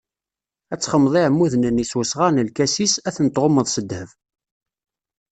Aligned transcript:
Ad 0.73 0.79
txedmeḍ 0.79 1.13
iɛmuden-nni 1.21 1.85
s 1.91 1.93
wesɣar 1.97 2.31
n 2.33 2.45
lkasis, 2.49 2.93
ad 3.07 3.13
ten-tɣummeḍ 3.15 3.67
s 3.69 3.75
ddheb. 3.83 4.09